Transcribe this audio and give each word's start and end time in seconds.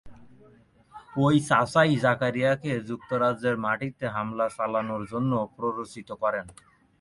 ওই 1.17 1.35
চাচা 1.49 1.81
ই 1.83 1.95
জাকারিয়াকে 2.05 2.71
যুক্তরাজ্যের 2.89 3.55
মাটিতে 3.65 4.05
হামলা 4.15 4.45
চালানোর 4.57 5.03
জন্য 5.11 5.31
প্ররোচিত 5.55 6.09
করেন। 6.23 6.45